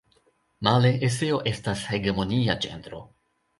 Male 0.67 0.91
eseo 1.09 1.37
estas 1.53 1.85
hegemonia 1.93 2.59
ĝenro. 2.67 3.07